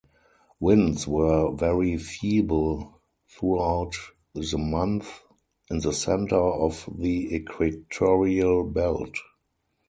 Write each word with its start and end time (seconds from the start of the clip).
Winds 0.59 1.07
were 1.07 1.51
very 1.55 1.95
feeble 1.95 3.03
throughout 3.29 3.93
the 4.33 4.57
month 4.57 5.21
in 5.69 5.77
the 5.77 5.93
center 5.93 6.39
of 6.39 6.89
the 6.97 7.35
equatorial 7.35 8.63
belt. 8.63 9.15